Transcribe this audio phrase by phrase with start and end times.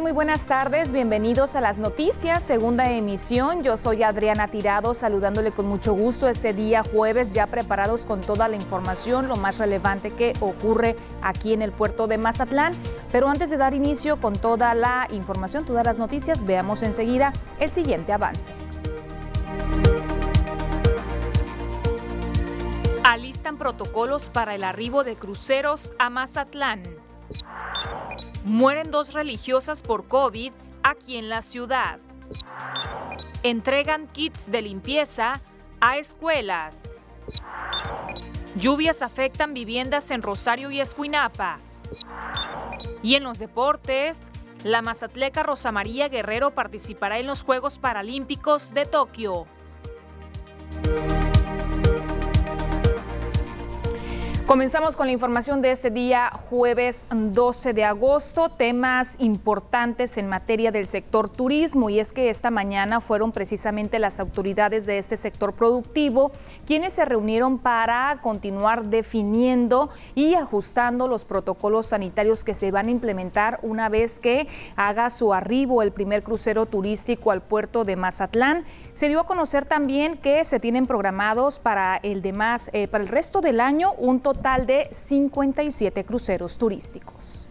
[0.00, 0.90] Muy buenas tardes.
[0.90, 3.62] Bienvenidos a las noticias, segunda emisión.
[3.62, 8.48] Yo soy Adriana Tirado, saludándole con mucho gusto este día jueves, ya preparados con toda
[8.48, 12.72] la información, lo más relevante que ocurre aquí en el puerto de Mazatlán.
[13.12, 17.70] Pero antes de dar inicio con toda la información, todas las noticias, veamos enseguida el
[17.70, 18.50] siguiente avance.
[23.04, 27.01] Alistan protocolos para el arribo de cruceros a Mazatlán.
[28.44, 31.98] Mueren dos religiosas por COVID aquí en la ciudad.
[33.42, 35.40] Entregan kits de limpieza
[35.80, 36.90] a escuelas.
[38.56, 41.58] Lluvias afectan viviendas en Rosario y Escuinapa.
[43.02, 44.18] Y en los deportes,
[44.64, 49.46] la mazatleca Rosa María Guerrero participará en los Juegos Paralímpicos de Tokio.
[54.52, 60.70] Comenzamos con la información de este día, jueves 12 de agosto, temas importantes en materia
[60.70, 65.54] del sector turismo y es que esta mañana fueron precisamente las autoridades de este sector
[65.54, 66.32] productivo
[66.66, 72.90] quienes se reunieron para continuar definiendo y ajustando los protocolos sanitarios que se van a
[72.90, 78.66] implementar una vez que haga su arribo el primer crucero turístico al puerto de Mazatlán.
[78.92, 83.08] Se dio a conocer también que se tienen programados para el demás, eh, para el
[83.08, 87.48] resto del año un total total de 57 cruceros turísticos.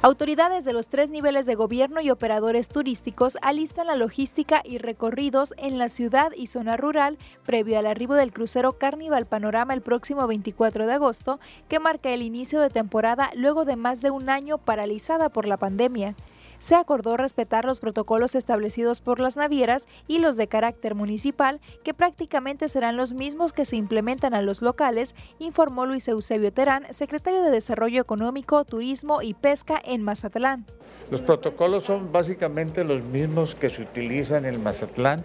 [0.00, 5.52] Autoridades de los tres niveles de gobierno y operadores turísticos alistan la logística y recorridos
[5.58, 10.26] en la ciudad y zona rural previo al arribo del crucero Carnival Panorama el próximo
[10.26, 14.56] 24 de agosto, que marca el inicio de temporada luego de más de un año
[14.56, 16.14] paralizada por la pandemia
[16.58, 21.94] se acordó respetar los protocolos establecidos por las navieras y los de carácter municipal, que
[21.94, 27.42] prácticamente serán los mismos que se implementan a los locales, informó Luis Eusebio Terán, secretario
[27.42, 30.66] de Desarrollo Económico, Turismo y Pesca en Mazatlán.
[31.10, 35.24] Los protocolos son básicamente los mismos que se utilizan en Mazatlán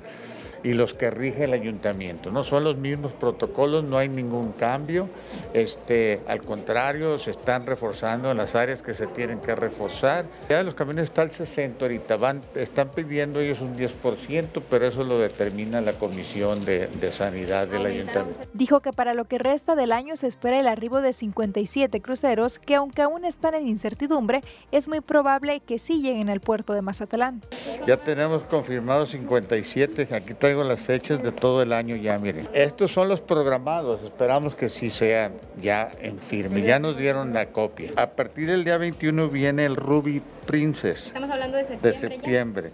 [0.64, 2.32] y los que rige el ayuntamiento.
[2.32, 5.10] No son los mismos protocolos, no hay ningún cambio.
[5.54, 10.26] Este, al contrario, se están reforzando en las áreas que se tienen que reforzar.
[10.50, 15.04] Ya los camiones está al 60 ahorita, van, están pidiendo ellos un 10%, pero eso
[15.04, 18.48] lo determina la Comisión de, de Sanidad del ayuntamiento.
[18.54, 22.60] Dijo que para lo que resta del año se espera el arribo de 57 cruceros
[22.60, 24.42] que aunque aún están en incertidumbre,
[24.72, 27.42] es muy probable que sí lleguen al puerto de Mazatlán.
[27.86, 32.48] Ya tenemos confirmados 57, aquí traigo las fechas de todo el año ya, miren.
[32.54, 36.62] Estos son los programados, esperamos que sí sean ya en firme.
[36.62, 37.90] Ya nos dieron la copia.
[37.96, 41.08] A partir del día 21 viene el Ruby Princess.
[41.08, 41.92] Estamos hablando de septiembre.
[41.92, 42.72] De septiembre.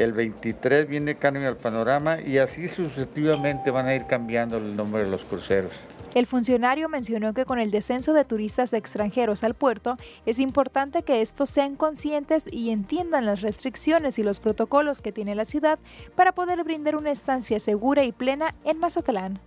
[0.00, 5.04] El 23 viene Carmen al Panorama y así sucesivamente van a ir cambiando el nombre
[5.04, 5.74] de los cruceros.
[6.14, 11.20] El funcionario mencionó que con el descenso de turistas extranjeros al puerto, es importante que
[11.20, 15.78] estos sean conscientes y entiendan las restricciones y los protocolos que tiene la ciudad
[16.14, 19.38] para poder brindar una estancia segura y plena en Mazatlán.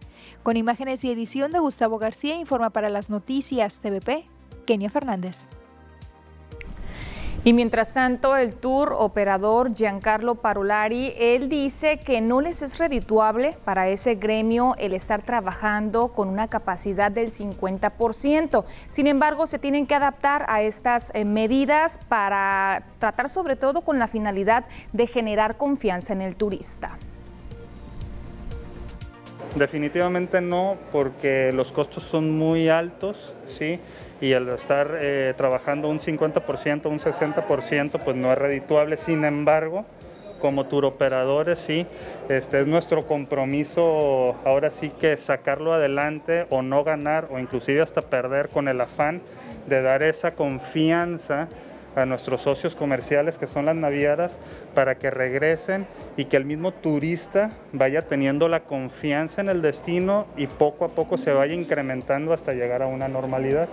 [0.44, 4.28] Con imágenes y edición de Gustavo García, informa para las noticias TVP,
[4.68, 5.47] Kenia Fernández.
[7.46, 13.58] Y mientras tanto, el tour operador Giancarlo Parolari, él dice que no les es redituable
[13.66, 18.64] para ese gremio el estar trabajando con una capacidad del 50%.
[18.88, 24.00] Sin embargo, se tienen que adaptar a estas eh, medidas para tratar sobre todo con
[24.00, 26.98] la finalidad de generar confianza en el turista.
[29.56, 33.80] Definitivamente no, porque los costos son muy altos, ¿sí?
[34.19, 38.97] Y al estar eh, trabajando un 50%, un 60%, pues no es redituable.
[38.97, 39.86] Sin embargo,
[40.42, 41.86] como turoperadores, sí,
[42.30, 48.02] este es nuestro compromiso ahora sí que sacarlo adelante o no ganar o inclusive hasta
[48.02, 49.22] perder con el afán
[49.68, 51.48] de dar esa confianza
[51.95, 54.38] a nuestros socios comerciales que son las navieras
[54.74, 55.86] para que regresen
[56.18, 60.90] y que el mismo turista vaya teniendo la confianza en el destino y poco a
[60.90, 63.69] poco se vaya incrementando hasta llegar a una normalidad.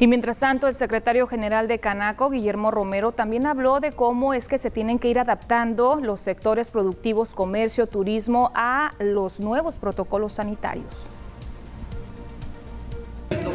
[0.00, 4.48] Y mientras tanto, el secretario general de Canaco, Guillermo Romero, también habló de cómo es
[4.48, 10.34] que se tienen que ir adaptando los sectores productivos, comercio, turismo a los nuevos protocolos
[10.34, 11.08] sanitarios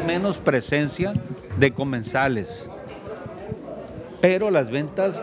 [0.06, 1.12] menos presencia
[1.58, 2.68] de comensales,
[4.20, 5.22] pero las ventas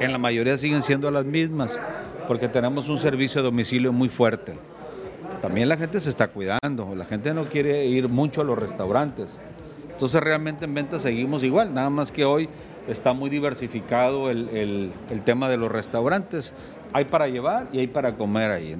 [0.00, 1.80] en la mayoría siguen siendo las mismas,
[2.26, 4.54] porque tenemos un servicio de domicilio muy fuerte.
[5.42, 9.38] También la gente se está cuidando, la gente no quiere ir mucho a los restaurantes.
[9.90, 12.48] Entonces realmente en ventas seguimos igual, nada más que hoy
[12.88, 14.92] está muy diversificado el,
[15.24, 16.52] tema de los restaurantes.
[16.92, 18.76] Hay para llevar y hay para comer ahí.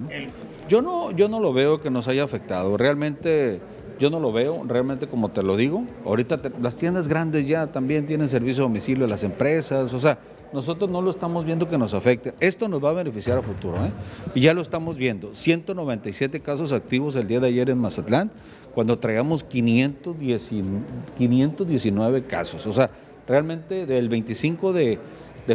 [0.69, 2.76] Yo, no, yo no lo veo que nos haya afectado.
[2.76, 3.61] Realmente
[4.00, 5.85] yo no lo veo realmente como te lo digo.
[6.05, 10.19] Ahorita las tiendas grandes ya también tienen servicio a domicilio las empresas, o sea,
[10.52, 12.35] nosotros no lo estamos viendo que nos afecte.
[12.41, 13.93] Esto nos va a beneficiar a futuro, ¿eh?
[14.35, 15.32] Y ya lo estamos viendo.
[15.32, 18.32] 197 casos activos el día de ayer en Mazatlán,
[18.75, 22.67] cuando traigamos 519 casos.
[22.67, 22.91] O sea,
[23.29, 24.99] realmente del 25 de,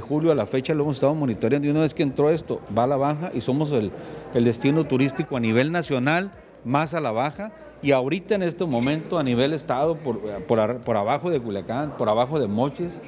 [0.01, 2.83] julio a la fecha lo hemos estado monitoreando y una vez que entró esto, va
[2.83, 3.93] a la baja y somos el,
[4.33, 6.31] destino turístico a nivel nacional
[6.65, 7.51] más a la baja
[7.81, 12.09] y ahorita en este momento a nivel estado por, por, por abajo de Culiacán, por
[12.09, 12.99] abajo de Moches,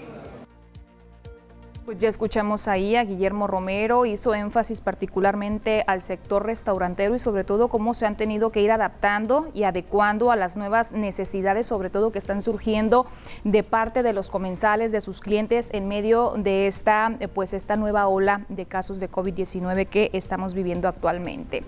[1.87, 7.45] pues ya escuchamos ahí a Guillermo Romero, hizo énfasis particularmente al sector restaurantero y sobre
[7.45, 11.89] todo cómo se han tenido que ir adaptando y adecuando a las nuevas necesidades, sobre
[11.89, 13.05] todo que están surgiendo
[13.45, 18.09] de parte de los comensales, de sus clientes en medio de esta, pues esta nueva
[18.09, 21.63] ola de casos de COVID-19 que estamos viviendo actualmente.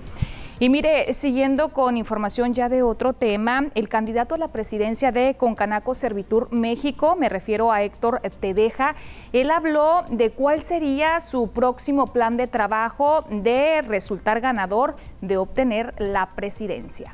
[0.61, 5.35] Y mire, siguiendo con información ya de otro tema, el candidato a la presidencia de
[5.38, 8.95] Concanaco Servitur México, me refiero a Héctor Tedeja,
[9.31, 15.94] él habló de cuál sería su próximo plan de trabajo de resultar ganador de obtener
[15.97, 17.13] la presidencia.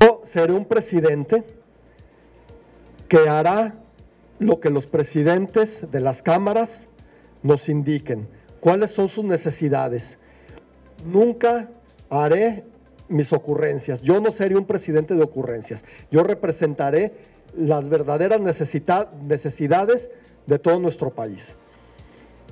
[0.00, 1.44] Yo seré un presidente
[3.08, 3.74] que hará
[4.38, 6.88] lo que los presidentes de las cámaras
[7.42, 8.26] nos indiquen,
[8.58, 10.18] cuáles son sus necesidades
[11.04, 11.68] nunca
[12.10, 12.64] haré
[13.08, 14.02] mis ocurrencias.
[14.02, 15.84] Yo no seré un presidente de ocurrencias.
[16.10, 17.12] Yo representaré
[17.56, 20.10] las verdaderas necesidades
[20.46, 21.54] de todo nuestro país.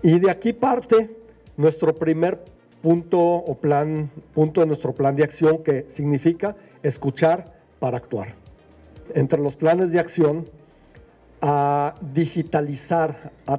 [0.02, 1.16] Y de aquí parte
[1.56, 2.42] nuestro primer
[2.82, 8.28] punto o plan, punto de nuestro plan de acción que significa escuchar para actuar.
[9.14, 10.48] Entre los planes de acción
[11.42, 13.54] a digitalizar, a,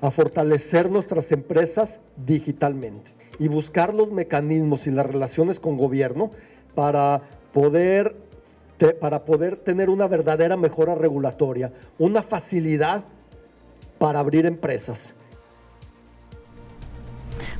[0.00, 6.30] a, fortalecer nuestras empresas digitalmente y buscar los mecanismos y las relaciones con gobierno
[6.74, 7.20] para
[7.52, 8.16] poder,
[9.00, 13.04] para poder tener una verdadera mejora regulatoria, una facilidad
[13.98, 15.14] para abrir empresas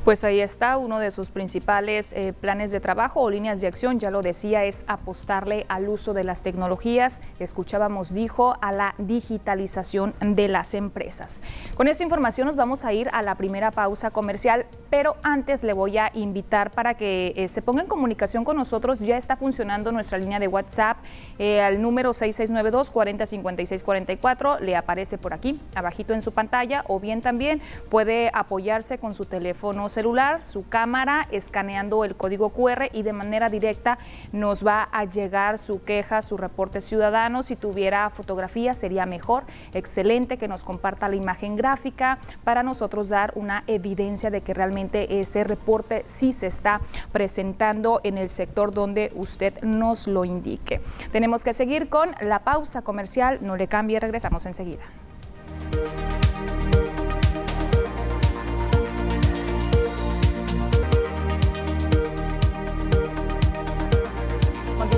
[0.07, 3.99] pues ahí está uno de sus principales eh, planes de trabajo o líneas de acción,
[3.99, 7.21] ya lo decía, es apostarle al uso de las tecnologías.
[7.39, 11.43] Escuchábamos, dijo, a la digitalización de las empresas.
[11.75, 15.73] Con esta información nos vamos a ir a la primera pausa comercial, pero antes le
[15.73, 19.01] voy a invitar para que eh, se ponga en comunicación con nosotros.
[19.01, 20.99] Ya está funcionando nuestra línea de WhatsApp
[21.37, 24.59] eh, al número 6692 405644.
[24.61, 29.25] Le aparece por aquí, abajito en su pantalla, o bien también puede apoyarse con su
[29.25, 33.97] teléfono celular, su cámara, escaneando el código QR y de manera directa
[34.31, 37.41] nos va a llegar su queja, su reporte ciudadano.
[37.41, 39.45] Si tuviera fotografía sería mejor.
[39.73, 45.19] Excelente que nos comparta la imagen gráfica para nosotros dar una evidencia de que realmente
[45.19, 46.79] ese reporte sí se está
[47.11, 50.79] presentando en el sector donde usted nos lo indique.
[51.11, 53.39] Tenemos que seguir con la pausa comercial.
[53.41, 54.83] No le cambie, regresamos enseguida.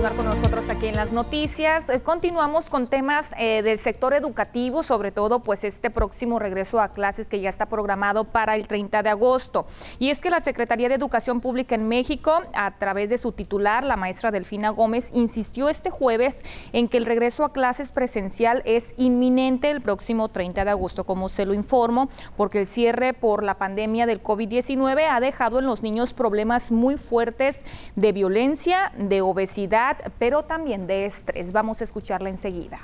[0.07, 1.89] Con nosotros en las noticias.
[1.89, 6.93] Eh, continuamos con temas eh, del sector educativo, sobre todo pues este próximo regreso a
[6.93, 9.65] clases que ya está programado para el 30 de agosto.
[9.99, 13.83] Y es que la Secretaría de Educación Pública en México, a través de su titular,
[13.83, 16.37] la maestra Delfina Gómez, insistió este jueves
[16.71, 21.27] en que el regreso a clases presencial es inminente el próximo 30 de agosto, como
[21.27, 22.07] se lo informo,
[22.37, 26.97] porque el cierre por la pandemia del COVID-19 ha dejado en los niños problemas muy
[26.97, 27.65] fuertes
[27.97, 31.51] de violencia, de obesidad, pero también de estrés.
[31.51, 32.79] Vamos a escucharla enseguida.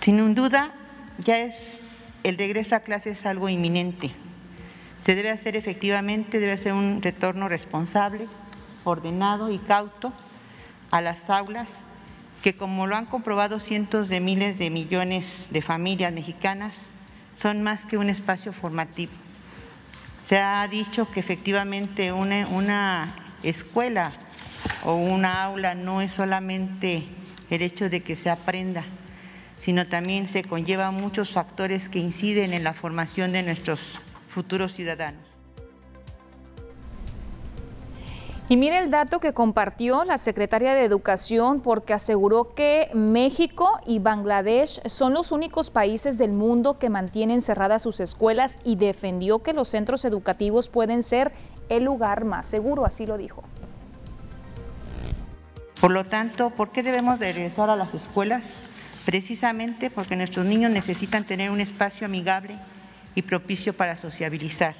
[0.00, 0.74] Sin duda,
[1.18, 1.80] ya es
[2.24, 4.12] el regreso a clases algo inminente.
[5.02, 8.26] Se debe hacer efectivamente, debe ser un retorno responsable,
[8.84, 10.12] ordenado y cauto
[10.90, 11.78] a las aulas
[12.42, 16.88] que como lo han comprobado cientos de miles de millones de familias mexicanas,
[17.34, 19.12] son más que un espacio formativo.
[20.24, 24.12] Se ha dicho que efectivamente una escuela
[24.84, 27.04] o una aula no es solamente
[27.50, 28.84] el hecho de que se aprenda,
[29.56, 35.36] sino también se conlleva muchos factores que inciden en la formación de nuestros futuros ciudadanos.
[38.48, 43.98] Y mire el dato que compartió la secretaria de Educación porque aseguró que México y
[43.98, 49.52] Bangladesh son los únicos países del mundo que mantienen cerradas sus escuelas y defendió que
[49.52, 51.32] los centros educativos pueden ser
[51.68, 53.44] el lugar más seguro, así lo dijo.
[55.80, 58.54] Por lo tanto, ¿por qué debemos de regresar a las escuelas?
[59.04, 62.56] Precisamente porque nuestros niños necesitan tener un espacio amigable
[63.14, 64.74] y propicio para sociabilizar,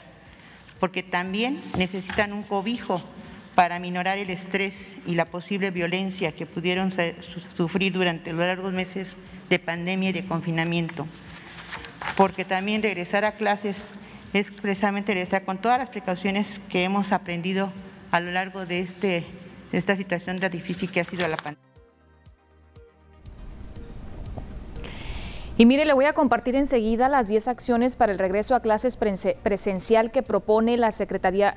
[0.80, 3.00] porque también necesitan un cobijo
[3.54, 6.92] para minorar el estrés y la posible violencia que pudieron
[7.54, 9.16] sufrir durante los largos meses
[9.48, 11.06] de pandemia y de confinamiento.
[12.16, 13.78] Porque también regresar a clases
[14.32, 17.72] es precisamente regresar con todas las precauciones que hemos aprendido
[18.10, 19.24] a lo largo de, este,
[19.72, 21.65] de esta situación tan difícil que ha sido la pandemia.
[25.58, 28.98] Y mire, le voy a compartir enseguida las 10 acciones para el regreso a clases
[28.98, 31.56] presencial que propone la Secretaría,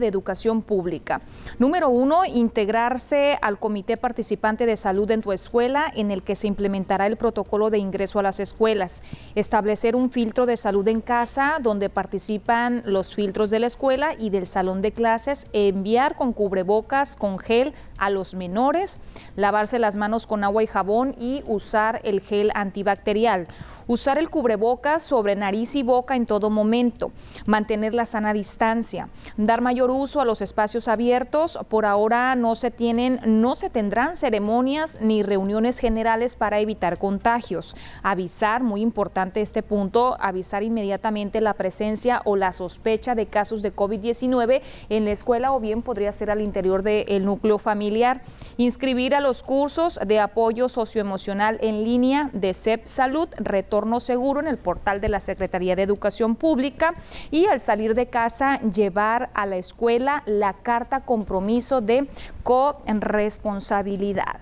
[0.00, 1.20] de Educación Pública.
[1.58, 6.46] Número uno, integrarse al Comité Participante de Salud en tu escuela, en el que se
[6.46, 9.02] implementará el protocolo de ingreso a las escuelas.
[9.34, 14.30] Establecer un filtro de salud en casa, donde participan los filtros de la escuela y
[14.30, 15.48] del salón de clases.
[15.52, 19.00] Enviar con cubrebocas, con gel a los menores.
[19.34, 23.46] Lavarse las manos con agua y jabón y usar el gel antibacterial material
[23.88, 27.12] Usar el cubrebocas sobre nariz y boca en todo momento.
[27.46, 29.10] Mantener la sana distancia.
[29.36, 31.56] Dar mayor uso a los espacios abiertos.
[31.68, 37.76] Por ahora no se tienen, no se tendrán ceremonias ni reuniones generales para evitar contagios.
[38.02, 43.72] Avisar, muy importante este punto, avisar inmediatamente la presencia o la sospecha de casos de
[43.72, 48.22] COVID-19 en la escuela o bien podría ser al interior del núcleo familiar.
[48.56, 54.48] Inscribir a los cursos de apoyo socioemocional en línea de CEP Salud, retorno seguro en
[54.48, 56.94] el portal de la Secretaría de Educación Pública
[57.30, 62.08] y al salir de casa llevar a la escuela la carta compromiso de
[62.42, 64.40] corresponsabilidad.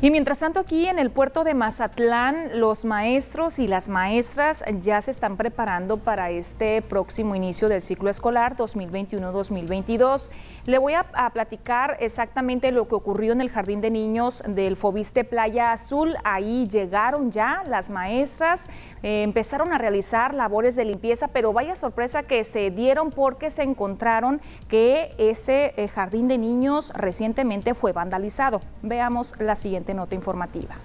[0.00, 5.02] Y mientras tanto aquí en el puerto de Mazatlán, los maestros y las maestras ya
[5.02, 10.28] se están preparando para este próximo inicio del ciclo escolar 2021-2022.
[10.66, 11.02] Le voy a,
[11.32, 16.14] platicar exactamente lo que ocurrió en el Jardín de Niños del Fobiste Playa Azul.
[16.22, 18.68] Ahí llegaron ya las maestras,
[19.02, 23.64] eh, empezaron a realizar labores de limpieza, pero vaya sorpresa que se dieron porque se
[23.64, 28.60] encontraron que ese eh, Jardín de Niños recientemente fue vandalizado.
[28.82, 30.76] Veamos la siguiente nota informativa.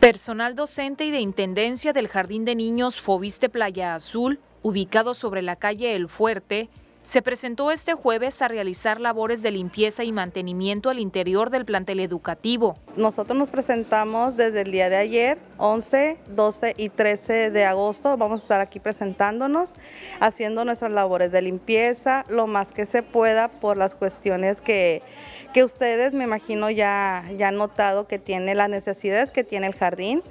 [0.00, 5.56] Personal docente y de Intendencia del Jardín de Niños Fobiste Playa Azul, ubicado sobre la
[5.56, 6.68] calle El Fuerte,
[7.02, 12.00] se presentó este jueves a realizar labores de limpieza y mantenimiento al interior del plantel
[12.00, 12.76] educativo.
[12.96, 18.16] Nosotros nos presentamos desde el día de ayer, 11, 12 y 13 de agosto.
[18.16, 19.74] Vamos a estar aquí presentándonos,
[20.20, 25.02] haciendo nuestras labores de limpieza lo más que se pueda por las cuestiones que
[25.52, 29.74] que ustedes me imagino ya, ya han notado que tiene las necesidades que tiene el
[29.74, 30.22] jardín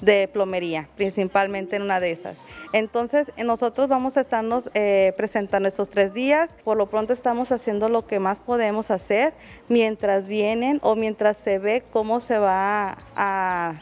[0.00, 2.36] de plomería, principalmente en una de esas.
[2.76, 7.88] Entonces nosotros vamos a estarnos eh, presentando estos tres días, por lo pronto estamos haciendo
[7.88, 9.32] lo que más podemos hacer
[9.70, 13.80] mientras vienen o mientras se ve cómo se va a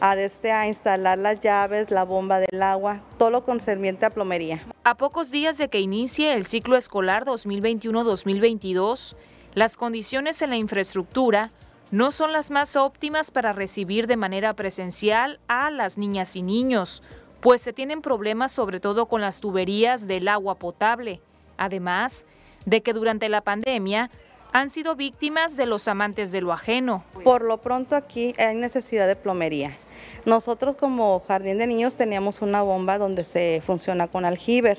[0.00, 4.62] a, este, a instalar las llaves, la bomba del agua, todo lo concerniente a plomería.
[4.84, 9.16] A pocos días de que inicie el ciclo escolar 2021-2022,
[9.54, 11.50] las condiciones en la infraestructura
[11.90, 17.02] no son las más óptimas para recibir de manera presencial a las niñas y niños,
[17.40, 21.20] pues se tienen problemas sobre todo con las tuberías del agua potable,
[21.56, 22.24] además
[22.66, 24.10] de que durante la pandemia
[24.52, 27.04] han sido víctimas de los amantes de lo ajeno.
[27.22, 29.76] Por lo pronto aquí hay necesidad de plomería.
[30.24, 34.78] Nosotros como jardín de niños teníamos una bomba donde se funciona con aljiber.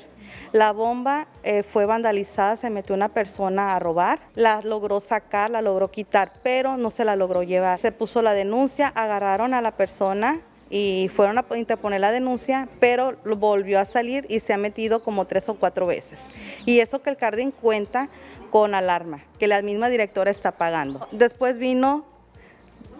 [0.52, 5.62] La bomba eh, fue vandalizada, se metió una persona a robar, la logró sacar, la
[5.62, 7.78] logró quitar, pero no se la logró llevar.
[7.78, 10.40] Se puso la denuncia, agarraron a la persona
[10.70, 15.26] y fueron a interponer la denuncia, pero volvió a salir y se ha metido como
[15.26, 16.18] tres o cuatro veces.
[16.64, 18.08] Y eso que el jardín cuenta
[18.50, 21.06] con alarma, que la misma directora está pagando.
[21.10, 22.06] Después vino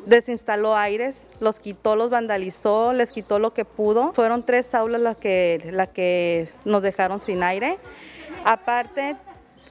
[0.07, 4.12] desinstaló aires, los quitó, los vandalizó, les quitó lo que pudo.
[4.12, 7.79] Fueron tres aulas las que, las que nos dejaron sin aire.
[8.45, 9.17] Aparte,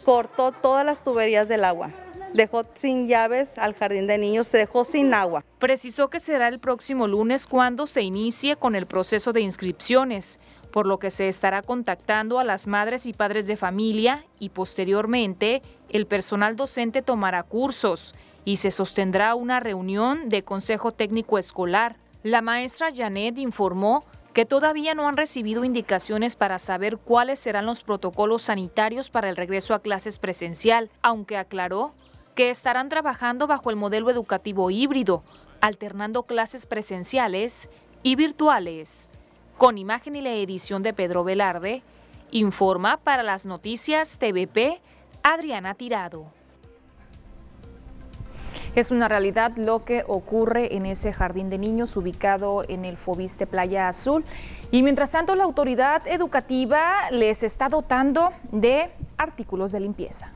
[0.06, 1.92] cortó todas las tuberías del agua.
[2.34, 5.44] Dejó sin llaves al jardín de niños, se dejó sin agua.
[5.58, 10.40] Precisó que será el próximo lunes cuando se inicie con el proceso de inscripciones,
[10.72, 15.64] por lo que se estará contactando a las madres y padres de familia y posteriormente
[15.90, 18.14] el personal docente tomará cursos
[18.46, 21.98] y se sostendrá una reunión de Consejo Técnico Escolar.
[22.22, 27.82] La maestra Janet informó que todavía no han recibido indicaciones para saber cuáles serán los
[27.82, 31.94] protocolos sanitarios para el regreso a clases presencial, aunque aclaró
[32.40, 35.24] que estarán trabajando bajo el modelo educativo híbrido,
[35.60, 37.70] alternando clases presenciales
[38.02, 39.10] y virtuales.
[39.58, 41.84] Con imagen y la edición de Pedro Velarde,
[42.32, 44.80] informa para las noticias TVP
[45.22, 46.28] Adriana Tirado.
[48.74, 53.48] Es una realidad lo que ocurre en ese jardín de niños ubicado en el Fobiste
[53.48, 54.24] Playa Azul.
[54.72, 60.32] Y mientras tanto, la autoridad educativa les está dotando de artículos de limpieza.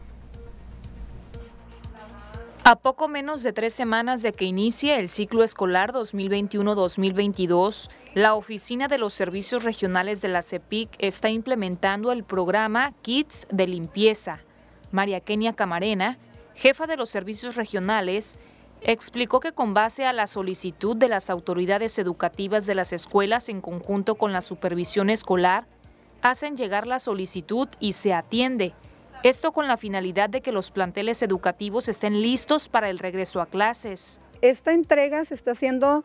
[2.66, 8.88] A poco menos de tres semanas de que inicie el ciclo escolar 2021-2022, la Oficina
[8.88, 14.40] de los Servicios Regionales de la CEPIC está implementando el programa Kits de Limpieza.
[14.92, 16.18] María Kenia Camarena,
[16.56, 18.40] jefa de los servicios regionales,
[18.80, 23.60] explicó que con base a la solicitud de las autoridades educativas de las escuelas en
[23.60, 25.68] conjunto con la supervisión escolar,
[26.22, 28.74] hacen llegar la solicitud y se atiende
[29.24, 33.46] esto con la finalidad de que los planteles educativos estén listos para el regreso a
[33.46, 34.20] clases.
[34.42, 36.04] Esta entrega se está haciendo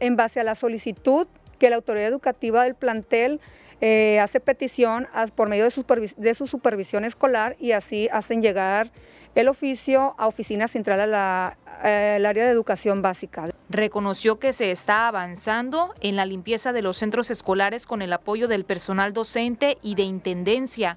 [0.00, 1.28] en base a la solicitud
[1.60, 3.40] que la autoridad educativa del plantel
[3.80, 8.90] eh, hace petición por medio de, su supervisión escolar y así hacen llegar
[9.36, 13.50] el oficio a Oficina Central al eh, área de educación básica.
[13.68, 18.48] Reconoció que se está avanzando en la limpieza de los centros escolares con el apoyo
[18.48, 20.96] del personal docente y de intendencia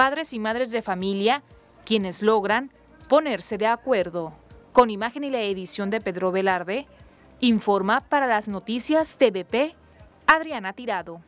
[0.00, 1.42] padres y madres de familia
[1.84, 2.70] quienes logran
[3.10, 4.32] ponerse de acuerdo.
[4.72, 6.86] Con imagen y la edición de Pedro Velarde,
[7.40, 9.74] informa para las noticias TVP
[10.26, 11.20] Adriana Tirado.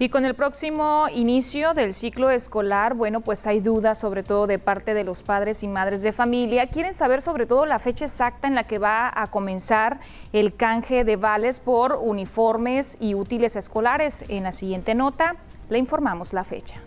[0.00, 4.58] Y con el próximo inicio del ciclo escolar, bueno, pues hay dudas sobre todo de
[4.58, 6.66] parte de los padres y madres de familia.
[6.66, 10.00] Quieren saber sobre todo la fecha exacta en la que va a comenzar
[10.32, 14.24] el canje de vales por uniformes y útiles escolares.
[14.28, 15.36] En la siguiente nota
[15.68, 16.80] le informamos la fecha.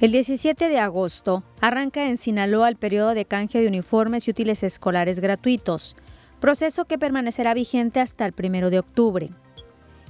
[0.00, 4.62] El 17 de agosto arranca en Sinaloa el periodo de canje de uniformes y útiles
[4.62, 5.96] escolares gratuitos,
[6.40, 9.30] proceso que permanecerá vigente hasta el 1 de octubre.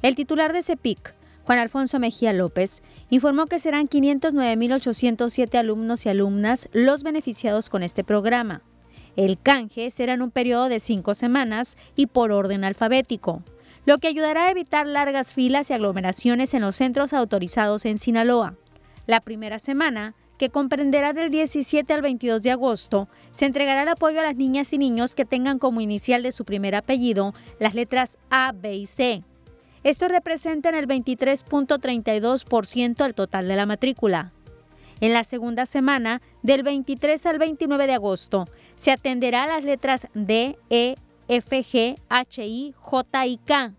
[0.02, 1.14] El titular de CEPIC,
[1.44, 8.04] Juan Alfonso Mejía López, informó que serán 509.807 alumnos y alumnas los beneficiados con este
[8.04, 8.60] programa.
[9.16, 13.42] El canje será en un periodo de cinco semanas y por orden alfabético
[13.88, 18.54] lo que ayudará a evitar largas filas y aglomeraciones en los centros autorizados en Sinaloa.
[19.06, 24.20] La primera semana, que comprenderá del 17 al 22 de agosto, se entregará el apoyo
[24.20, 28.18] a las niñas y niños que tengan como inicial de su primer apellido las letras
[28.28, 29.22] A, B y C.
[29.84, 34.34] Esto representa el 23.32% del total de la matrícula.
[35.00, 38.44] En la segunda semana, del 23 al 29 de agosto,
[38.76, 40.96] se atenderá a las letras D, E,
[41.28, 43.77] F, G, H, I, J y K.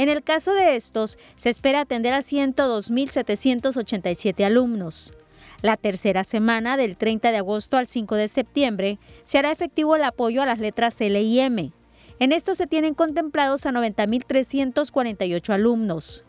[0.00, 5.12] En el caso de estos, se espera atender a 102.787 alumnos.
[5.60, 10.04] La tercera semana, del 30 de agosto al 5 de septiembre, se hará efectivo el
[10.04, 11.70] apoyo a las letras L y M.
[12.18, 16.24] En esto se tienen contemplados a 90.348 alumnos.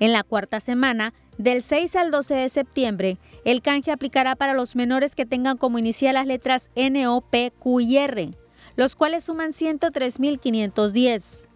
[0.00, 4.76] En la cuarta semana, del 6 al 12 de septiembre, el canje aplicará para los
[4.76, 8.32] menores que tengan como inicial las letras N, O, P, Q y R
[8.76, 11.48] los cuales suman 103.510.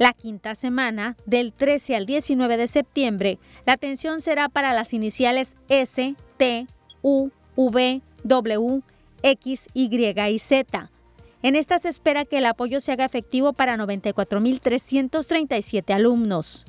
[0.00, 5.56] La quinta semana, del 13 al 19 de septiembre, la atención será para las iniciales
[5.68, 6.66] S, T,
[7.02, 8.80] U, V, W,
[9.22, 10.90] X, Y y Z.
[11.42, 16.64] En esta se espera que el apoyo se haga efectivo para 94.337 alumnos.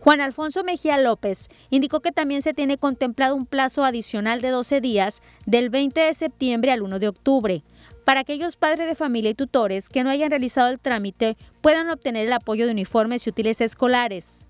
[0.00, 4.80] Juan Alfonso Mejía López indicó que también se tiene contemplado un plazo adicional de 12
[4.80, 7.62] días del 20 de septiembre al 1 de octubre
[8.04, 12.26] para aquellos padres de familia y tutores que no hayan realizado el trámite puedan obtener
[12.26, 14.44] el apoyo de uniformes y útiles escolares.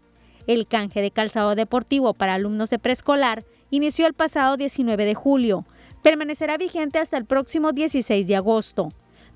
[0.49, 5.65] El canje de calzado deportivo para alumnos de preescolar inició el pasado 19 de julio.
[6.03, 8.89] Permanecerá vigente hasta el próximo 16 de agosto.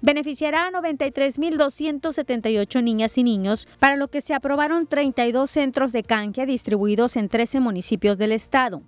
[0.03, 6.47] Beneficiará a 93.278 niñas y niños, para lo que se aprobaron 32 centros de canje
[6.47, 8.83] distribuidos en 13 municipios del estado.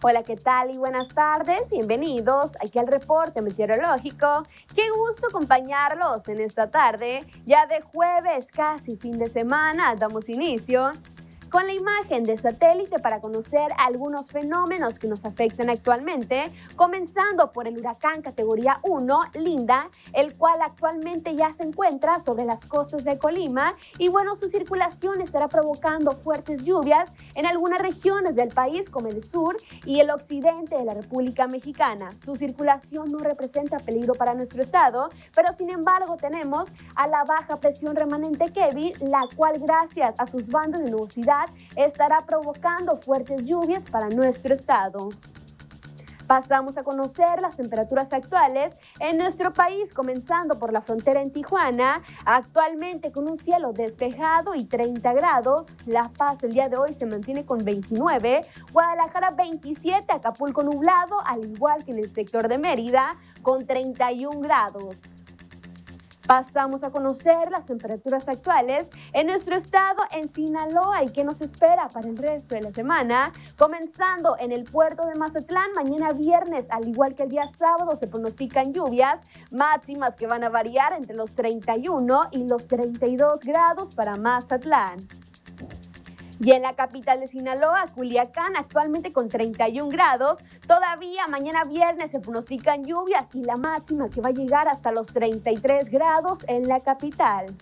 [0.00, 1.68] Hola, ¿qué tal y buenas tardes?
[1.68, 4.44] Bienvenidos aquí al reporte meteorológico.
[4.74, 10.92] Qué gusto acompañarlos en esta tarde, ya de jueves, casi fin de semana, damos inicio
[11.50, 17.68] con la imagen de satélite para conocer algunos fenómenos que nos afectan actualmente, comenzando por
[17.68, 23.18] el huracán categoría 1, Linda, el cual actualmente ya se encuentra sobre las costas de
[23.18, 29.08] Colima y bueno, su circulación estará provocando fuertes lluvias en algunas regiones del país como
[29.08, 32.10] el sur y el occidente de la República Mexicana.
[32.24, 37.56] Su circulación no representa peligro para nuestro estado, pero sin embargo tenemos a la baja
[37.56, 41.35] presión remanente Kevin, la cual gracias a sus bandas de nubosidad
[41.76, 45.10] estará provocando fuertes lluvias para nuestro estado.
[46.26, 52.02] Pasamos a conocer las temperaturas actuales en nuestro país, comenzando por la frontera en Tijuana,
[52.24, 55.66] actualmente con un cielo despejado y 30 grados.
[55.86, 58.40] La Paz el día de hoy se mantiene con 29,
[58.72, 64.96] Guadalajara 27, Acapulco nublado, al igual que en el sector de Mérida, con 31 grados.
[66.26, 71.88] Pasamos a conocer las temperaturas actuales en nuestro estado en Sinaloa y qué nos espera
[71.88, 73.32] para el resto de la semana.
[73.56, 78.08] Comenzando en el puerto de Mazatlán, mañana viernes, al igual que el día sábado, se
[78.08, 79.18] pronostican lluvias
[79.52, 85.06] máximas que van a variar entre los 31 y los 32 grados para Mazatlán.
[86.38, 90.38] Y en la capital de Sinaloa, Culiacán, actualmente con 31 grados.
[90.66, 95.06] Todavía mañana viernes se pronostican lluvias y la máxima que va a llegar hasta los
[95.08, 97.56] 33 grados en la capital.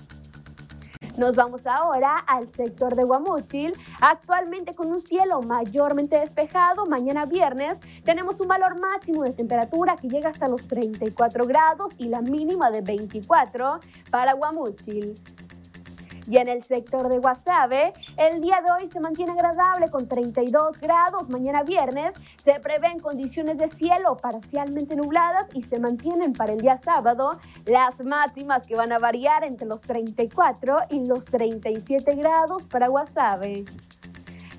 [1.17, 6.87] Nos vamos ahora al sector de Guamúchil, actualmente con un cielo mayormente despejado.
[6.87, 12.09] Mañana viernes tenemos un valor máximo de temperatura que llega hasta los 34 grados y
[12.09, 13.79] la mínima de 24
[14.11, 15.15] para Guamúchil.
[16.27, 20.81] Y en el sector de Guasave, el día de hoy se mantiene agradable con 32
[20.81, 21.29] grados.
[21.29, 26.79] Mañana viernes se prevén condiciones de cielo parcialmente nubladas y se mantienen para el día
[26.79, 32.89] sábado las máximas que van a variar entre los 34 y los 37 grados para
[32.89, 33.65] Guasave.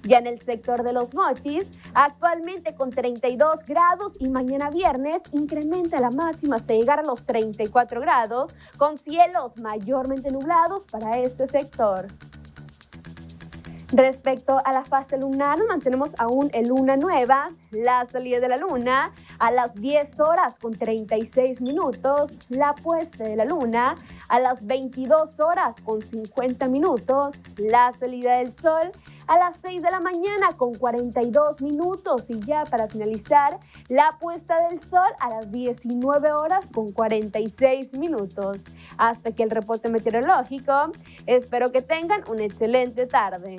[0.05, 5.99] Ya en el sector de los mochis, actualmente con 32 grados y mañana viernes incrementa
[5.99, 12.07] la máxima hasta llegar a los 34 grados, con cielos mayormente nublados para este sector.
[13.91, 19.11] Respecto a la fase lunar, mantenemos aún en luna nueva, la salida de la luna
[19.39, 23.95] a las 10 horas con 36 minutos, la puesta de la luna
[24.27, 28.91] a las 22 horas con 50 minutos, la salida del sol
[29.27, 34.67] a las 6 de la mañana con 42 minutos y ya para finalizar, la puesta
[34.67, 38.59] del sol a las 19 horas con 46 minutos.
[38.97, 40.91] Hasta que el reporte meteorológico,
[41.25, 43.57] espero que tengan una excelente tarde.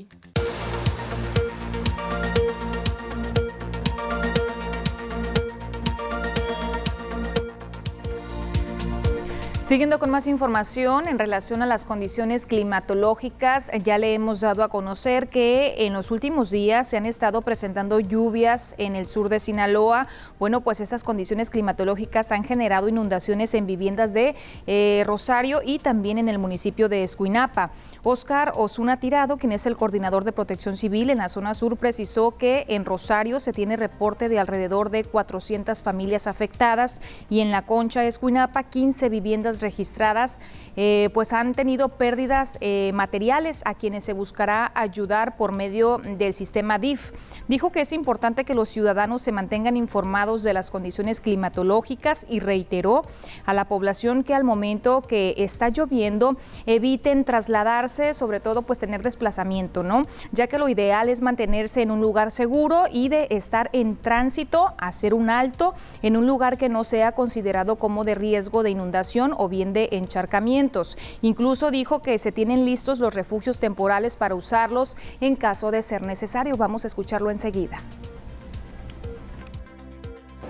[9.67, 14.69] Siguiendo con más información en relación a las condiciones climatológicas, ya le hemos dado a
[14.69, 19.41] conocer que en los últimos días se han estado presentando lluvias en el sur de
[19.41, 20.07] Sinaloa.
[20.39, 24.37] Bueno, pues estas condiciones climatológicas han generado inundaciones en viviendas de
[24.69, 27.73] eh, Rosario y también en el municipio de Escuinapa.
[28.05, 32.37] Oscar Osuna Tirado, quien es el coordinador de protección civil en la zona sur, precisó
[32.37, 37.63] que en Rosario se tiene reporte de alrededor de 400 familias afectadas y en la
[37.63, 40.38] Concha Escuinapa 15 viviendas registradas
[40.77, 46.35] eh, pues han tenido pérdidas eh, materiales a quienes se buscará ayudar por medio del
[46.35, 47.12] sistema DIF.
[47.49, 52.40] Dijo que es importante que los ciudadanos se mantengan informados de las condiciones climatológicas y
[52.40, 53.03] reiteró
[53.47, 59.03] a la población que al momento que está lloviendo eviten trasladarse, sobre todo pues tener
[59.03, 60.05] desplazamiento, ¿no?
[60.33, 64.75] Ya que lo ideal es mantenerse en un lugar seguro y de estar en tránsito,
[64.79, 69.35] hacer un alto en un lugar que no sea considerado como de riesgo de inundación
[69.37, 70.97] o bien de encharcamientos.
[71.23, 76.03] Incluso dijo que se tienen listos los refugios temporales para usarlos en caso de ser
[76.03, 76.57] necesario.
[76.57, 77.79] Vamos a escucharlo enseguida.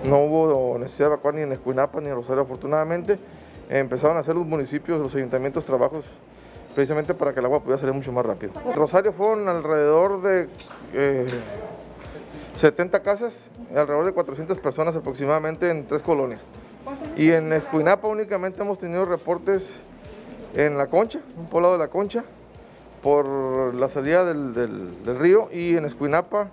[0.05, 3.19] No hubo necesidad de evacuar ni en Escuinapa ni en Rosario, afortunadamente.
[3.69, 6.05] Empezaron a hacer los municipios, los ayuntamientos, trabajos
[6.73, 8.53] precisamente para que el agua pudiera salir mucho más rápido.
[8.75, 10.47] Rosario fueron alrededor de
[12.53, 16.47] 70 casas, alrededor de 400 personas aproximadamente en tres colonias.
[17.15, 19.81] Y en Escuinapa únicamente hemos tenido reportes
[20.55, 22.23] en La Concha, un poblado de La Concha,
[23.01, 26.49] por la salida del, río y en Escuinapa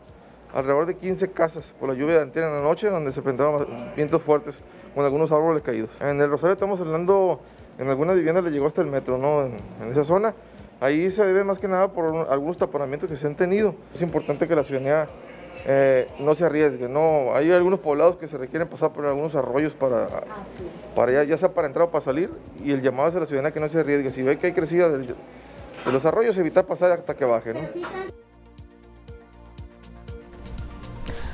[0.54, 3.66] alrededor de 15 casas por la lluvia de en la noche donde se presentaban
[3.96, 4.54] vientos fuertes
[4.94, 5.90] con algunos árboles caídos.
[6.00, 7.40] En el Rosario estamos hablando,
[7.78, 9.42] en algunas viviendas le llegó hasta el metro, ¿no?
[9.42, 10.34] En, esa zona.
[10.80, 13.74] Ahí se debe más que nada por algunos taponamientos que se han tenido.
[13.94, 15.08] Es importante que la ciudadanía
[15.66, 16.88] eh, no se arriesgue.
[16.88, 20.06] No, hay algunos poblados que se requieren pasar por algunos arroyos para,
[20.94, 22.30] para ya, sea para entrar o para salir.
[22.62, 24.10] Y el llamado es a la ciudadanía que no se arriesgue.
[24.10, 25.14] Si ve que hay crecida de,
[25.90, 27.54] los arroyos, evitar pasar hasta que baje.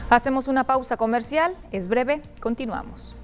[0.08, 3.14] Hacemos una pausa comercial, es breve, continuamos.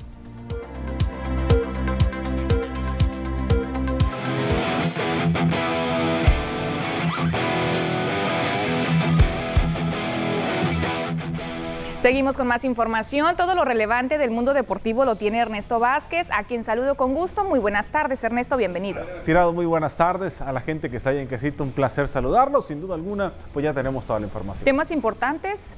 [12.06, 13.34] Seguimos con más información.
[13.34, 17.42] Todo lo relevante del mundo deportivo lo tiene Ernesto Vázquez, a quien saludo con gusto.
[17.42, 19.02] Muy buenas tardes, Ernesto, bienvenido.
[19.24, 21.64] Tirado, muy buenas tardes a la gente que está ahí en Quesito.
[21.64, 22.68] Un placer saludarlos.
[22.68, 24.64] Sin duda alguna, pues ya tenemos toda la información.
[24.64, 25.74] ¿Temas importantes?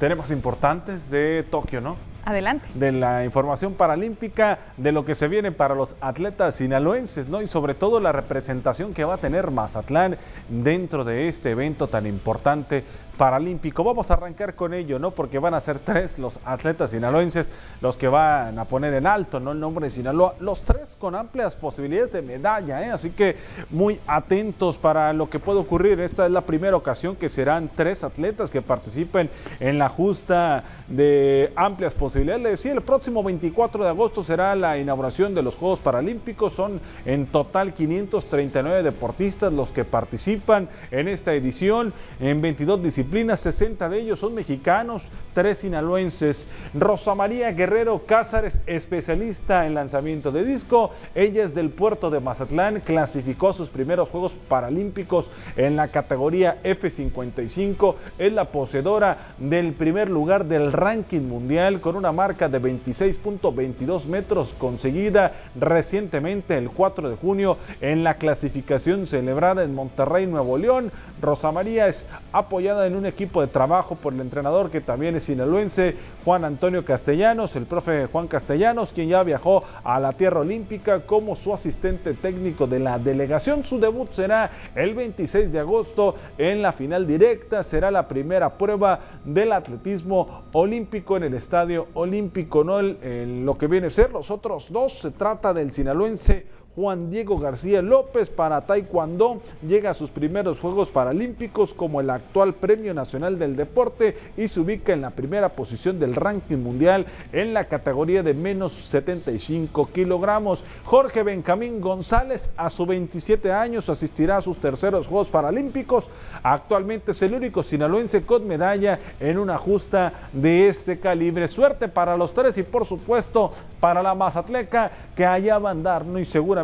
[0.00, 1.96] Temas importantes de Tokio, ¿no?
[2.24, 2.66] Adelante.
[2.72, 7.42] De la información paralímpica, de lo que se viene para los atletas sinaloenses, ¿no?
[7.42, 10.16] Y sobre todo la representación que va a tener Mazatlán
[10.48, 12.82] dentro de este evento tan importante
[13.16, 13.84] paralímpico.
[13.84, 15.12] Vamos a arrancar con ello, ¿no?
[15.12, 17.48] Porque van a ser tres los atletas sinaloenses
[17.80, 19.52] los que van a poner en alto, ¿no?
[19.52, 20.34] El nombre de Sinaloa.
[20.40, 22.90] Los tres con amplias posibilidades de medalla, ¿eh?
[22.90, 23.36] Así que
[23.70, 26.00] muy atentos para lo que puede ocurrir.
[26.00, 31.52] Esta es la primera ocasión que serán tres atletas que participen en la justa de
[31.56, 32.42] amplias posibilidades.
[32.42, 36.52] Le decía, el próximo 24 de agosto será la inauguración de los Juegos Paralímpicos.
[36.52, 43.88] Son en total 539 deportistas los que participan en esta edición en 22 disciplinas 60
[43.88, 46.46] de ellos son mexicanos, tres sinaloenses.
[46.74, 52.80] Rosa María Guerrero Cázares, especialista en lanzamiento de disco, ella es del puerto de Mazatlán,
[52.80, 60.46] clasificó sus primeros Juegos Paralímpicos en la categoría F55, es la poseedora del primer lugar
[60.46, 67.56] del ranking mundial con una marca de 26.22 metros conseguida recientemente el 4 de junio
[67.80, 70.90] en la clasificación celebrada en Monterrey, Nuevo León.
[71.20, 75.24] Rosa María es apoyada en un equipo de trabajo por el entrenador que también es
[75.24, 81.00] sinaloense, Juan Antonio Castellanos, el profe Juan Castellanos, quien ya viajó a la Tierra Olímpica
[81.00, 83.64] como su asistente técnico de la delegación.
[83.64, 87.62] Su debut será el 26 de agosto en la final directa.
[87.62, 93.66] Será la primera prueba del atletismo olímpico en el Estadio Olímpico, no en lo que
[93.66, 94.98] viene a ser los otros dos.
[94.98, 100.90] Se trata del sinaloense Juan Diego García López para Taekwondo llega a sus primeros Juegos
[100.90, 106.00] Paralímpicos como el actual Premio Nacional del Deporte y se ubica en la primera posición
[106.00, 110.64] del ranking mundial en la categoría de menos 75 kilogramos.
[110.84, 116.10] Jorge Benjamín González a sus 27 años asistirá a sus terceros Juegos Paralímpicos.
[116.42, 121.46] Actualmente es el único sinaloense con medalla en una justa de este calibre.
[121.46, 126.04] Suerte para los tres y por supuesto para la Mazatleca que allá va a andar,
[126.04, 126.18] ¿no?
[126.18, 126.63] y seguramente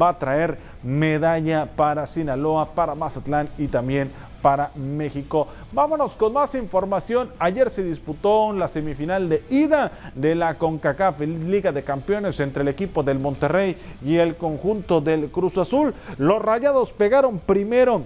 [0.00, 5.48] va a traer medalla para Sinaloa, para Mazatlán y también para México.
[5.72, 7.30] Vámonos con más información.
[7.38, 12.68] Ayer se disputó la semifinal de ida de la CONCACAF Liga de Campeones entre el
[12.68, 15.94] equipo del Monterrey y el conjunto del Cruz Azul.
[16.18, 18.02] Los Rayados pegaron primero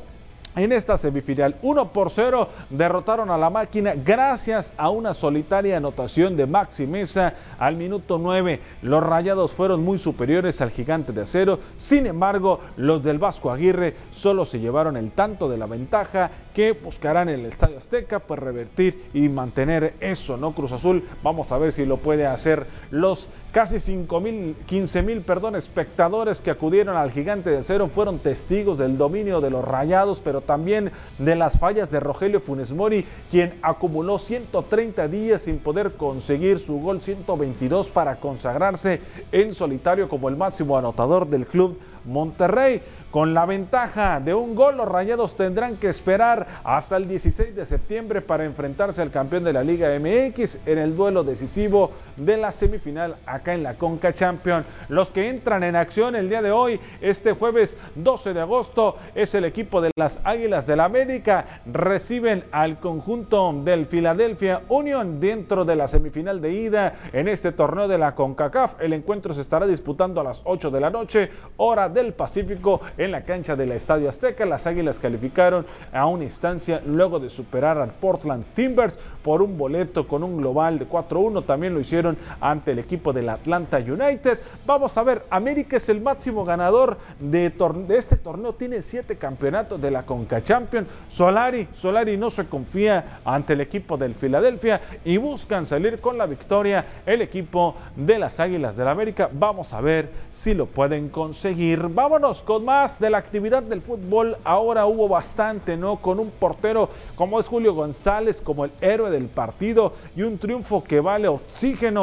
[0.57, 1.57] en esta semifinal.
[1.63, 7.35] 1 por 0 derrotaron a la máquina gracias a una solitaria anotación de Maxi Mesa
[7.59, 8.61] al minuto 9.
[8.83, 11.59] Los rayados fueron muy superiores al gigante de acero.
[11.79, 16.73] Sin embargo, los del Vasco Aguirre solo se llevaron el tanto de la ventaja que
[16.73, 20.53] buscarán en el Estadio Azteca pues revertir y mantener eso, ¿no?
[20.53, 25.21] Cruz Azul, vamos a ver si lo puede hacer los casi 5 mil, 15 mil,
[25.21, 30.21] perdón, espectadores que acudieron al gigante de acero fueron testigos del dominio de los rayados,
[30.21, 35.93] pero también de las fallas de Rogelio Funes Mori, quien acumuló 130 días sin poder
[35.93, 42.83] conseguir su gol 122 para consagrarse en solitario como el máximo anotador del club Monterrey.
[43.15, 47.65] Con la ventaja de un gol, los Rayados tendrán que esperar hasta el 16 de
[47.65, 52.53] septiembre para enfrentarse al campeón de la Liga MX en el duelo decisivo de la
[52.53, 54.65] semifinal acá en la Conca Champion.
[54.91, 59.35] Los que entran en acción el día de hoy, este jueves 12 de agosto, es
[59.35, 61.61] el equipo de las Águilas del la América.
[61.67, 67.89] Reciben al conjunto del Philadelphia Union dentro de la semifinal de ida en este torneo
[67.89, 68.81] de la CONCACAF.
[68.81, 73.13] El encuentro se estará disputando a las 8 de la noche, hora del Pacífico en
[73.13, 74.45] la cancha del Estadio Azteca.
[74.47, 80.07] Las Águilas calificaron a una instancia luego de superar al Portland Timbers por un boleto
[80.07, 81.45] con un global de 4-1.
[81.45, 82.04] También lo hicieron
[82.41, 84.39] ante el equipo del Atlanta United.
[84.67, 87.53] Vamos a ver, América es el máximo ganador de,
[87.91, 88.55] este torneo.
[88.55, 90.89] Tiene siete campeonatos de la Conca Champions.
[91.09, 96.27] Solari, Solari no se confía ante el equipo del Filadelfia y buscan salir con la
[96.27, 99.29] victoria el equipo de las Águilas del América.
[99.33, 101.89] Vamos a ver si lo pueden conseguir.
[101.89, 105.97] Vámonos con más de la actividad del fútbol, ahora hubo bastante, ¿no?
[105.97, 110.83] Con un portero como es Julio González, como el héroe del partido y un triunfo
[110.83, 111.94] que vale oxígeno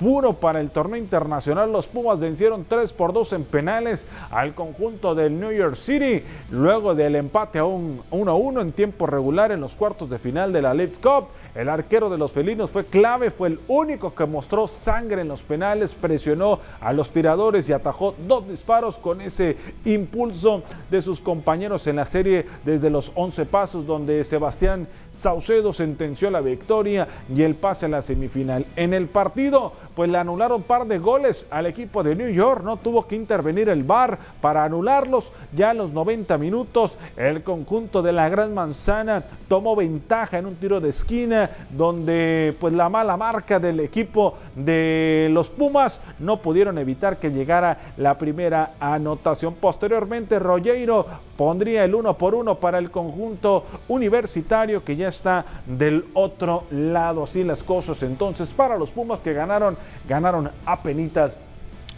[0.00, 1.70] puro para el torneo internacional.
[1.70, 6.94] Los Pumas vencieron 3 por 2 en penales al conjunto del New York City, luego
[6.94, 10.94] del empate a 1-1 en tiempo regular en los cuartos de final de la League
[11.02, 11.26] Cup.
[11.54, 15.42] El arquero de los felinos fue clave, fue el único que mostró sangre en los
[15.42, 21.86] penales, presionó a los tiradores y atajó dos disparos con ese impulso de sus compañeros
[21.88, 27.54] en la serie desde los 11 pasos, donde Sebastián Saucedo sentenció la victoria y el
[27.54, 28.64] pase a la semifinal.
[28.76, 32.76] En el partido, pues le anularon par de goles al equipo de New York, no
[32.76, 35.32] tuvo que intervenir el VAR para anularlos.
[35.52, 40.54] Ya en los 90 minutos, el conjunto de la Gran Manzana tomó ventaja en un
[40.54, 46.78] tiro de esquina donde pues la mala marca del equipo de los Pumas no pudieron
[46.78, 49.54] evitar que llegara la primera anotación.
[49.54, 51.04] Posteriormente, Rollero
[51.36, 57.24] pondría el uno por uno para el conjunto universitario que ya está del otro lado.
[57.24, 59.76] Así las cosas entonces para los Pumas que ganaron,
[60.08, 61.36] ganaron a penitas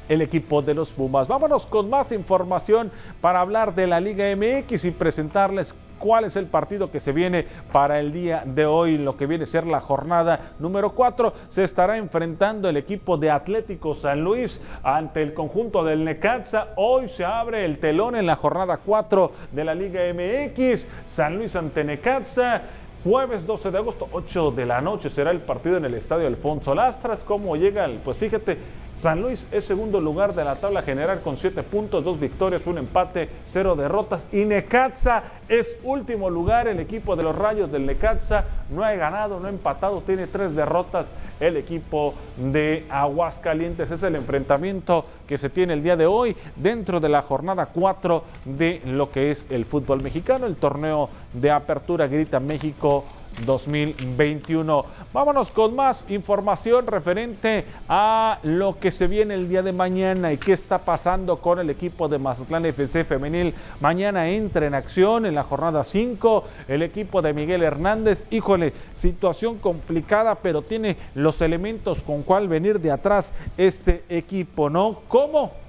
[0.08, 1.28] el equipo de los Pumas.
[1.28, 6.46] Vámonos con más información para hablar de la Liga MX y presentarles cuál es el
[6.46, 9.78] partido que se viene para el día de hoy, lo que viene a ser la
[9.78, 11.32] jornada número 4.
[11.48, 16.70] Se estará enfrentando el equipo de Atlético San Luis ante el conjunto del Necaxa.
[16.74, 20.86] Hoy se abre el telón en la jornada 4 de la Liga MX.
[21.08, 22.62] San Luis ante Necaxa.
[23.04, 26.72] Jueves 12 de agosto, 8 de la noche será el partido en el estadio Alfonso
[26.72, 27.24] Lastras.
[27.24, 27.90] ¿Cómo llega?
[28.04, 28.56] Pues fíjate,
[29.02, 32.78] San Luis es segundo lugar de la tabla general con 7 puntos, 2 victorias, un
[32.78, 34.28] empate, 0 derrotas.
[34.30, 36.68] Y Necaxa es último lugar.
[36.68, 40.54] El equipo de los Rayos del Necaxa no ha ganado, no ha empatado, tiene 3
[40.54, 41.10] derrotas.
[41.40, 47.00] El equipo de Aguascalientes es el enfrentamiento que se tiene el día de hoy dentro
[47.00, 52.06] de la jornada 4 de lo que es el fútbol mexicano, el torneo de apertura
[52.06, 53.04] Grita México
[53.44, 54.84] 2021.
[55.12, 60.38] Vámonos con más información referente a lo que se viene el día de mañana y
[60.38, 63.54] qué está pasando con el equipo de Mazatlán FC femenil.
[63.80, 68.26] Mañana entra en acción en la jornada 5 el equipo de Miguel Hernández.
[68.30, 75.00] Híjole, situación complicada, pero tiene los elementos con cual venir de atrás este equipo, ¿no?
[75.08, 75.61] ¿Cómo?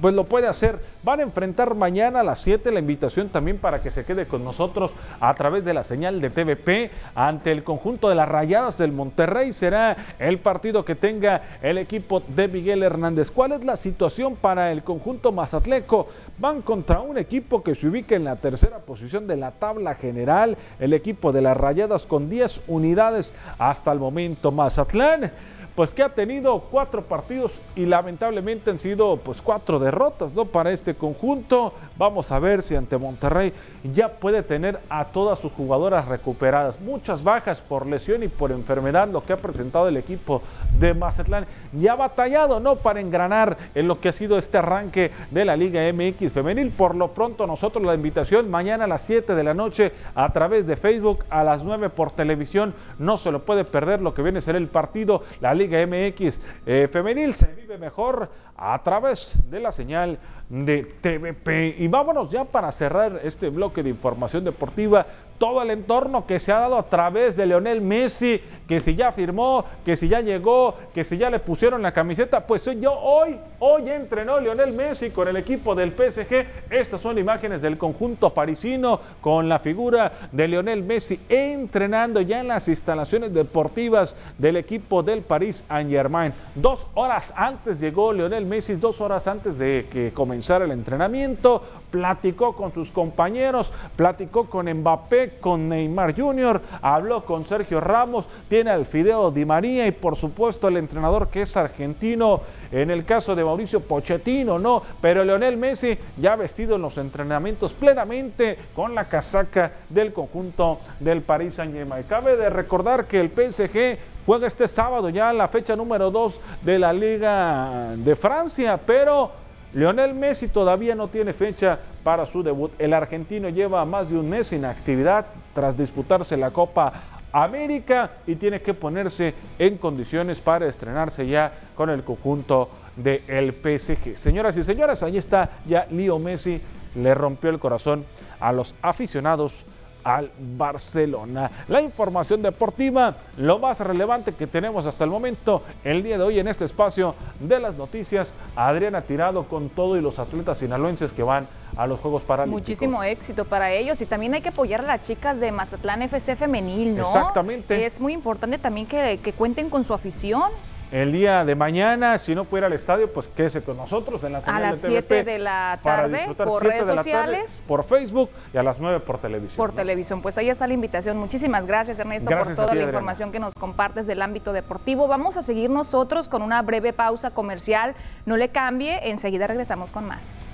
[0.00, 0.78] Pues lo puede hacer.
[1.02, 4.42] Van a enfrentar mañana a las 7 la invitación también para que se quede con
[4.42, 8.92] nosotros a través de la señal de TVP ante el conjunto de las Rayadas del
[8.92, 9.52] Monterrey.
[9.52, 13.30] Será el partido que tenga el equipo de Miguel Hernández.
[13.30, 16.08] ¿Cuál es la situación para el conjunto mazatleco?
[16.38, 20.56] Van contra un equipo que se ubica en la tercera posición de la tabla general.
[20.80, 24.50] El equipo de las Rayadas con 10 unidades hasta el momento.
[24.50, 25.32] Mazatlán
[25.74, 30.44] pues que ha tenido cuatro partidos y lamentablemente han sido pues cuatro derrotas, ¿no?
[30.44, 31.74] Para este conjunto.
[31.96, 33.52] Vamos a ver si ante Monterrey
[33.92, 36.80] ya puede tener a todas sus jugadoras recuperadas.
[36.80, 40.42] Muchas bajas por lesión y por enfermedad, lo que ha presentado el equipo
[40.78, 41.46] de Mazatlán.
[41.72, 42.76] Ya ha batallado, ¿no?
[42.76, 46.70] Para engranar en lo que ha sido este arranque de la Liga MX femenil.
[46.70, 50.66] Por lo pronto nosotros la invitación mañana a las 7 de la noche a través
[50.66, 52.74] de Facebook, a las 9 por televisión.
[52.98, 55.24] No se lo puede perder lo que viene a ser el partido.
[55.40, 60.18] La Liga MX eh, femenil se vive mejor a través de la señal
[60.54, 61.76] de TVP.
[61.78, 65.04] Y vámonos ya para cerrar este bloque de información deportiva
[65.38, 69.10] todo el entorno que se ha dado a través de Leonel Messi, que si ya
[69.10, 73.36] firmó, que si ya llegó, que si ya le pusieron la camiseta, pues yo hoy,
[73.58, 76.46] hoy entrenó Lionel Messi con el equipo del PSG.
[76.70, 82.48] Estas son imágenes del conjunto parisino con la figura de Lionel Messi entrenando ya en
[82.48, 86.32] las instalaciones deportivas del equipo del París Saint Germain.
[86.54, 92.54] Dos horas antes llegó Lionel Messi, dos horas antes de que comenzara el entrenamiento, platicó
[92.54, 98.84] con sus compañeros, platicó con Mbappé, con Neymar Jr., habló con Sergio Ramos, tiene al
[98.84, 102.40] Fideo Di María y por supuesto el entrenador que es argentino,
[102.72, 107.72] en el caso de Mauricio Pochettino, no, pero Leonel Messi ya vestido en los entrenamientos
[107.72, 112.04] plenamente con la casaca del conjunto del París Saint-Germain.
[112.08, 116.78] Cabe de recordar que el PSG juega este sábado ya la fecha número 2 de
[116.78, 119.43] la Liga de Francia, pero
[119.74, 122.70] Lionel Messi todavía no tiene fecha para su debut.
[122.78, 126.92] El argentino lleva más de un mes sin actividad tras disputarse la Copa
[127.32, 134.16] América y tiene que ponerse en condiciones para estrenarse ya con el conjunto del PSG.
[134.16, 136.60] Señoras y señores, ahí está ya Leo Messi,
[136.94, 138.04] le rompió el corazón
[138.38, 139.64] a los aficionados
[140.04, 141.50] al Barcelona.
[141.68, 146.38] La información deportiva, lo más relevante que tenemos hasta el momento, el día de hoy
[146.38, 151.22] en este espacio de las noticias, Adriana Tirado con todo y los atletas sinaloenses que
[151.22, 152.68] van a los Juegos Paralímpicos.
[152.68, 156.36] Muchísimo éxito para ellos y también hay que apoyar a las chicas de Mazatlán FC
[156.36, 157.08] femenil, ¿no?
[157.08, 157.84] Exactamente.
[157.84, 160.50] Es muy importante también que, que cuenten con su afición
[160.92, 162.18] el día de mañana.
[162.18, 164.80] Si no puede ir al estadio, pues quédese con nosotros en la señal A las
[164.80, 167.64] 7 de la tarde por redes sociales.
[167.66, 169.56] por Facebook y a las 9 por televisión.
[169.56, 170.22] Por televisión.
[170.22, 171.16] Pues ahí está la invitación.
[171.16, 175.08] Muchísimas gracias, Ernesto, por toda la información que nos compartes del ámbito deportivo.
[175.08, 177.94] Vamos a seguir nosotros con una breve pausa comercial.
[178.26, 180.44] No le cambie, enseguida regresamos con más.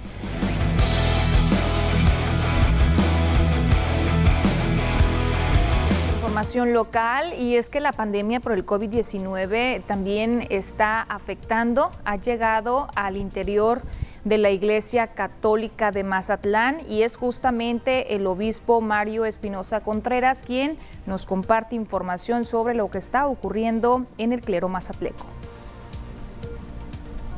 [6.41, 13.19] Local y es que la pandemia por el COVID-19 también está afectando, ha llegado al
[13.19, 13.83] interior
[14.25, 20.79] de la Iglesia Católica de Mazatlán y es justamente el obispo Mario Espinosa Contreras quien
[21.05, 25.27] nos comparte información sobre lo que está ocurriendo en el clero mazatleco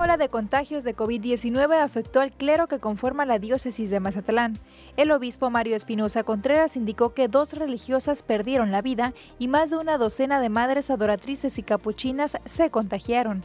[0.03, 4.59] ola de contagios de COVID-19 afectó al clero que conforma la diócesis de Mazatlán.
[4.96, 9.76] El obispo Mario Espinosa Contreras indicó que dos religiosas perdieron la vida y más de
[9.76, 13.42] una docena de madres adoratrices y capuchinas se contagiaron.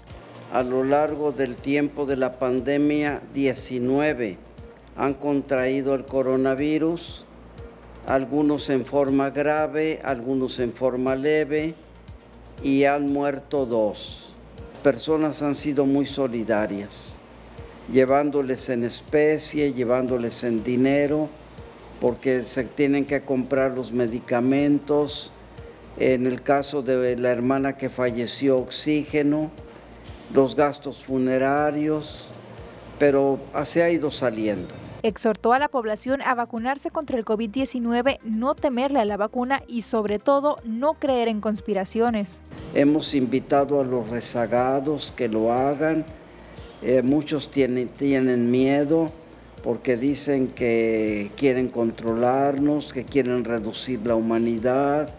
[0.51, 4.39] A lo largo del tiempo de la pandemia 19
[4.95, 7.26] han contraído el coronavirus,
[8.08, 11.76] algunos en forma grave, algunos en forma leve
[12.64, 14.34] y han muerto dos
[14.78, 17.20] personas han sido muy solidarias,
[17.92, 21.30] llevándoles en especie, llevándoles en dinero,
[22.00, 25.32] porque se tienen que comprar los medicamentos.
[26.00, 29.50] En el caso de la hermana que falleció, oxígeno,
[30.34, 32.30] los gastos funerarios,
[33.00, 34.87] pero se ha ido saliendo.
[35.08, 39.84] Exhortó a la población a vacunarse contra el COVID-19, no temerle a la vacuna y
[39.84, 42.41] sobre todo no creer en conspiraciones.
[42.74, 46.03] Hemos invitado a los rezagados que lo hagan.
[46.82, 49.10] Eh, muchos tienen, tienen miedo
[49.64, 55.10] porque dicen que quieren controlarnos, que quieren reducir la humanidad.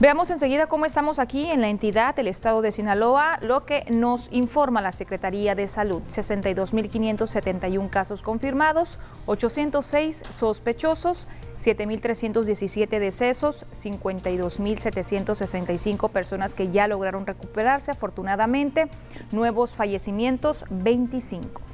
[0.00, 4.26] Veamos enseguida cómo estamos aquí en la entidad del estado de Sinaloa, lo que nos
[4.32, 6.02] informa la Secretaría de Salud.
[6.08, 11.28] 62.571 casos confirmados, 806 sospechosos,
[11.58, 18.88] 7.317 decesos, 52.765 personas que ya lograron recuperarse afortunadamente,
[19.30, 21.73] nuevos fallecimientos 25.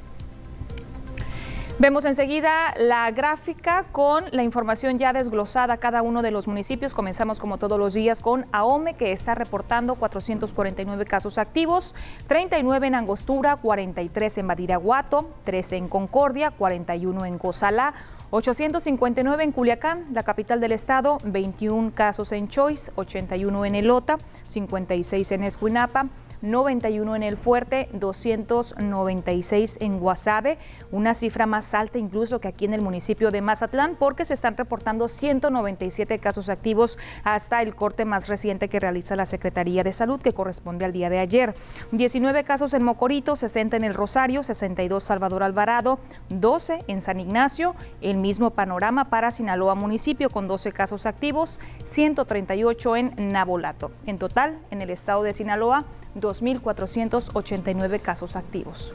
[1.81, 6.93] Vemos enseguida la gráfica con la información ya desglosada cada uno de los municipios.
[6.93, 11.95] Comenzamos como todos los días con Ahome, que está reportando 449 casos activos,
[12.27, 17.95] 39 en Angostura, 43 en Badiraguato, 13 en Concordia, 41 en Cozalá,
[18.29, 25.31] 859 en Culiacán, la capital del estado, 21 casos en Choice, 81 en Elota, 56
[25.31, 26.05] en Escuinapa,
[26.41, 30.57] 91 en el Fuerte, 296 en Guasave,
[30.91, 34.57] una cifra más alta incluso que aquí en el municipio de Mazatlán, porque se están
[34.57, 40.21] reportando 197 casos activos hasta el corte más reciente que realiza la Secretaría de Salud,
[40.21, 41.53] que corresponde al día de ayer.
[41.91, 47.75] 19 casos en Mocorito, 60 en el Rosario, 62 Salvador Alvarado, 12 en San Ignacio,
[48.01, 53.91] el mismo panorama para Sinaloa municipio con 12 casos activos, 138 en Nabolato.
[54.05, 55.85] En total, en el estado de Sinaloa,
[56.15, 58.93] 2.489 casos activos.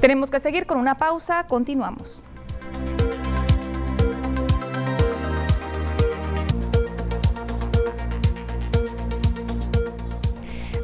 [0.00, 2.24] Tenemos que seguir con una pausa, continuamos.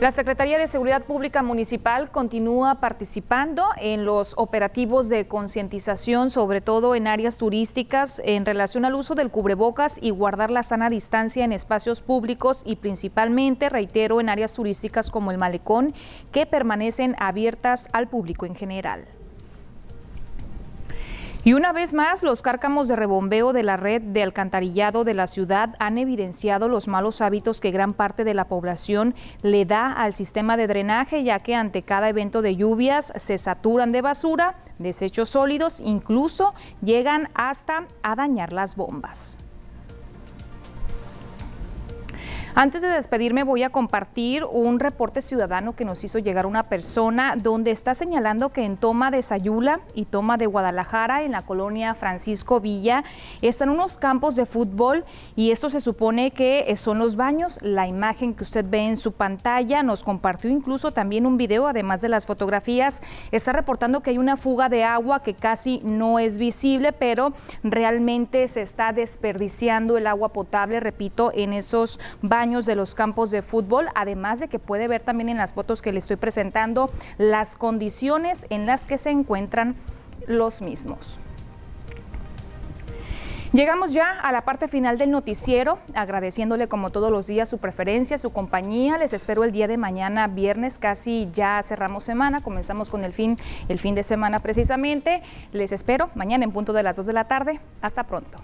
[0.00, 6.94] La Secretaría de Seguridad Pública Municipal continúa participando en los operativos de concientización, sobre todo
[6.94, 11.52] en áreas turísticas, en relación al uso del cubrebocas y guardar la sana distancia en
[11.52, 15.94] espacios públicos y principalmente, reitero, en áreas turísticas como el malecón,
[16.30, 19.15] que permanecen abiertas al público en general.
[21.46, 25.28] Y una vez más, los cárcamos de rebombeo de la red de alcantarillado de la
[25.28, 30.12] ciudad han evidenciado los malos hábitos que gran parte de la población le da al
[30.12, 35.28] sistema de drenaje, ya que ante cada evento de lluvias se saturan de basura, desechos
[35.28, 39.38] sólidos, incluso llegan hasta a dañar las bombas.
[42.58, 47.36] Antes de despedirme voy a compartir un reporte ciudadano que nos hizo llegar una persona
[47.36, 51.94] donde está señalando que en Toma de Sayula y Toma de Guadalajara, en la colonia
[51.94, 53.04] Francisco Villa,
[53.42, 55.04] están unos campos de fútbol
[55.34, 57.58] y esto se supone que son los baños.
[57.60, 62.00] La imagen que usted ve en su pantalla nos compartió incluso también un video, además
[62.00, 63.02] de las fotografías.
[63.32, 68.48] Está reportando que hay una fuga de agua que casi no es visible, pero realmente
[68.48, 73.88] se está desperdiciando el agua potable, repito, en esos baños de los campos de fútbol,
[73.96, 78.46] además de que puede ver también en las fotos que le estoy presentando las condiciones
[78.50, 79.74] en las que se encuentran
[80.28, 81.18] los mismos.
[83.52, 88.16] Llegamos ya a la parte final del noticiero, agradeciéndole como todos los días su preferencia,
[88.16, 88.96] su compañía.
[88.96, 93.38] Les espero el día de mañana, viernes, casi ya cerramos semana, comenzamos con el fin,
[93.68, 95.22] el fin de semana precisamente.
[95.52, 97.60] Les espero mañana en punto de las 2 de la tarde.
[97.82, 98.38] Hasta pronto.